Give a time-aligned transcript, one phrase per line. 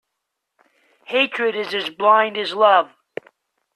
[1.05, 2.89] Hatred is as blind as love.